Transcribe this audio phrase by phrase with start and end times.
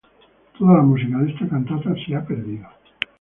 [0.57, 2.67] Toda la música de esta cantata se ha perdido.